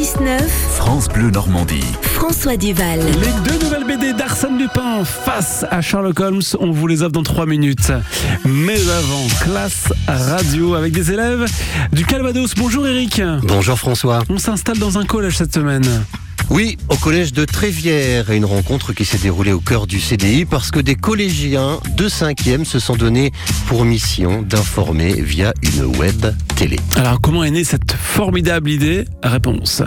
[0.00, 0.40] 6-9,
[0.76, 1.84] France Bleu Normandie.
[2.00, 3.00] François Duval.
[3.00, 7.22] Les deux nouvelles BD d'Arsène Lupin face à Sherlock Holmes, on vous les offre dans
[7.22, 7.92] 3 minutes.
[8.46, 11.44] Mais avant, classe radio avec des élèves
[11.92, 12.54] du Calvados.
[12.56, 13.20] Bonjour Eric.
[13.42, 14.20] Bonjour François.
[14.30, 15.84] On s'installe dans un collège cette semaine.
[16.50, 20.72] Oui, au collège de Trévière, une rencontre qui s'est déroulée au cœur du CDI parce
[20.72, 23.30] que des collégiens de 5e se sont donnés
[23.68, 26.26] pour mission d'informer via une web
[26.56, 26.80] télé.
[26.96, 29.04] Alors comment est née cette formidable idée?
[29.22, 29.82] Réponse.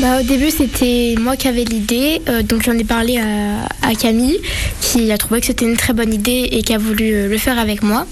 [0.00, 4.38] Bah, au début, c'était moi qui avais l'idée, euh, donc j'en ai parlé à, Camille,
[4.80, 7.36] qui a trouvé que c'était une très bonne idée et qui a voulu euh, le
[7.36, 8.06] faire avec moi.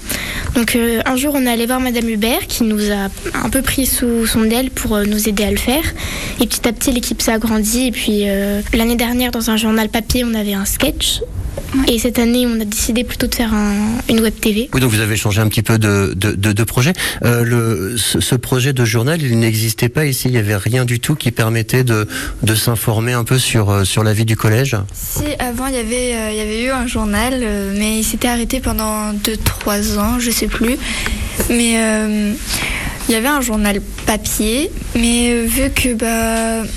[0.53, 3.63] Donc euh, un jour, on est allé voir Madame Hubert, qui nous a un peu
[3.63, 5.83] pris sous son aile pour nous aider à le faire.
[6.39, 7.87] Et petit à petit, l'équipe s'est agrandie.
[7.87, 8.25] Et puis
[8.73, 11.21] l'année dernière, dans un journal papier, on avait un sketch.
[11.87, 14.69] Et cette année, on a décidé plutôt de faire un- une web TV.
[14.73, 16.93] Oui, donc vous avez changé un petit peu de, de, de- de projet.
[17.23, 20.27] Euh, le, ce, ce projet de journal, il n'existait pas ici.
[20.27, 22.07] Il n'y avait rien du tout qui permettait de,
[22.43, 24.75] de s'informer un peu sur, euh, sur la vie du collège.
[24.93, 28.03] Si, avant, il y avait, euh, il y avait eu un journal, euh, mais il
[28.03, 30.75] s'était arrêté pendant 2-3 ans, je sais plus.
[31.49, 32.33] Mais euh,
[33.07, 36.67] il y avait un journal papier, mais euh, vu que bah,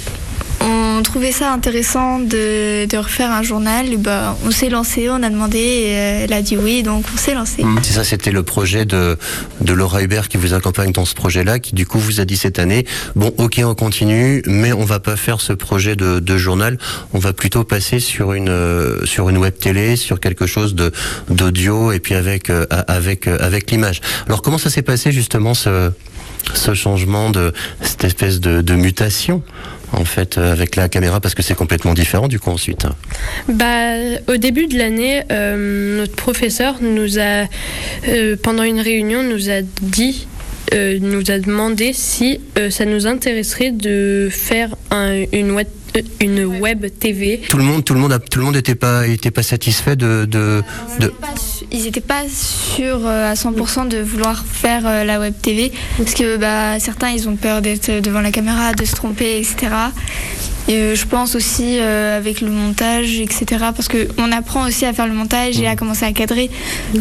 [1.03, 5.21] on trouvait ça intéressant de, de refaire un journal, et bah, on s'est lancé, on
[5.25, 7.65] a demandé, et euh, elle a dit oui, donc on s'est lancé.
[7.83, 9.19] C'est ça, c'était le projet de,
[9.61, 12.37] de Laura Hubert qui vous accompagne dans ce projet-là, qui du coup vous a dit
[12.37, 12.87] cette année,
[13.17, 16.79] bon ok on continue, mais on va pas faire ce projet de, de journal,
[17.13, 20.93] on va plutôt passer sur une euh, sur une web télé, sur quelque chose de
[21.29, 24.03] d'audio et puis avec euh, avec euh, avec l'image.
[24.29, 25.91] Alors comment ça s'est passé justement ce
[26.55, 29.43] ce changement de cette espèce de, de mutation?
[29.93, 32.87] En fait euh, avec la caméra parce que c'est complètement différent du coup ensuite.
[33.49, 33.95] Bah,
[34.29, 37.47] au début de l'année, euh, notre professeur nous a,
[38.09, 40.27] euh, pendant une réunion, nous a dit,
[40.73, 46.01] euh, nous a demandé si euh, ça nous intéresserait de faire un- une web, euh,
[46.21, 47.41] une web TV.
[47.49, 49.97] Tout le monde tout le monde a, tout le monde était pas était pas satisfait
[49.97, 50.63] de de,
[51.01, 51.13] de
[51.71, 56.15] Ils n'étaient pas sûrs euh, à 100% de vouloir faire euh, la web TV parce
[56.15, 59.71] que bah, certains ils ont peur d'être devant la caméra, de se tromper, etc.
[60.69, 63.45] Et euh, je pense aussi euh, avec le montage, etc.
[63.75, 66.51] Parce qu'on apprend aussi à faire le montage et à commencer à cadrer.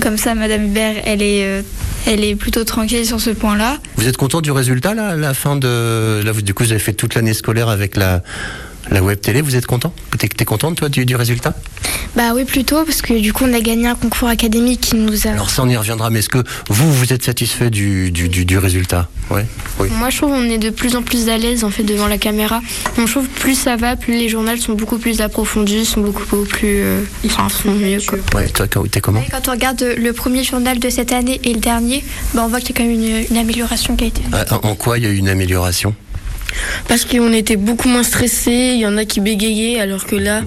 [0.02, 1.62] Comme ça, Madame Hubert, elle est, euh,
[2.08, 3.78] elle est plutôt tranquille sur ce point-là.
[3.98, 6.72] Vous êtes content du résultat là, à la fin de là vous, du coup vous
[6.72, 8.24] avez fait toute l'année scolaire avec la
[8.90, 11.54] la web télé, vous êtes content T'es t'es contente toi du, du résultat
[12.16, 15.28] Bah oui, plutôt, parce que du coup, on a gagné un concours académique qui nous
[15.28, 15.32] a.
[15.32, 18.46] Alors ça on y reviendra, mais est-ce que vous vous êtes satisfait du, du, du,
[18.46, 19.46] du résultat Ouais.
[19.80, 19.88] Oui.
[19.98, 22.18] Moi, je trouve qu'on est de plus en plus à l'aise en fait devant la
[22.18, 22.62] caméra.
[22.98, 26.82] Je trouve plus ça va, plus les journaux sont beaucoup plus approfondis, sont beaucoup plus,
[26.82, 28.00] euh, enfin, sont mieux.
[28.06, 28.20] Quoi.
[28.36, 31.54] Ouais, toi quand- t'es comment Quand on regarde le premier journal de cette année et
[31.54, 32.04] le dernier,
[32.34, 34.22] bah, on voit qu'il y a quand même une, une amélioration qui a été.
[34.34, 35.96] Ah, En en quoi il y a eu une amélioration
[36.88, 40.42] Parce qu'on était beaucoup moins stressés, il y en a qui bégayaient, alors que là,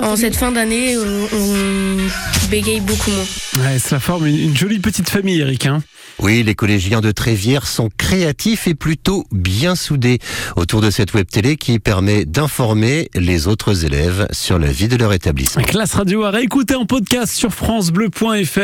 [0.00, 3.64] en cette fin d'année, on, on bégaye beaucoup moins.
[3.66, 5.66] Ouais, cela forme une, une jolie petite famille Eric.
[5.66, 5.82] Hein.
[6.20, 10.20] Oui, les collégiens de Trévière sont créatifs et plutôt bien soudés
[10.56, 14.96] autour de cette web télé qui permet d'informer les autres élèves sur la vie de
[14.96, 15.62] leur établissement.
[15.64, 18.58] Classe radio à réécouter en podcast sur francebleu.fr.